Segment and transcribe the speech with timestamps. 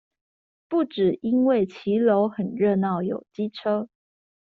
[0.67, 3.87] 不只因為騎樓很熱鬧有機車